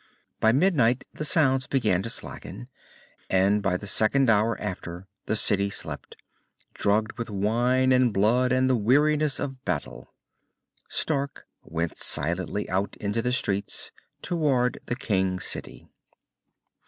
By 0.39 0.51
midnight 0.51 1.03
the 1.13 1.23
sounds 1.23 1.67
began 1.67 2.01
to 2.01 2.09
slacken, 2.09 2.69
and 3.29 3.61
by 3.61 3.77
the 3.77 3.85
second 3.85 4.31
hour 4.31 4.59
after 4.59 5.05
the 5.27 5.35
city 5.35 5.69
slept, 5.69 6.15
drugged 6.73 7.19
with 7.19 7.29
wine 7.29 7.91
and 7.91 8.11
blood 8.11 8.51
and 8.51 8.67
the 8.67 8.75
weariness 8.75 9.39
of 9.39 9.63
battle. 9.63 10.11
Stark 10.89 11.45
went 11.61 11.99
silently 11.99 12.67
out 12.67 12.95
into 12.97 13.21
the 13.21 13.31
streets, 13.31 13.91
toward 14.23 14.79
the 14.87 14.95
King 14.95 15.39
City. 15.39 15.87